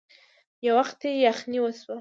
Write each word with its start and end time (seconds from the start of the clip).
يو 0.65 0.73
وخت 0.79 0.99
يې 1.07 1.11
يخنې 1.27 1.59
وشوه. 1.61 1.89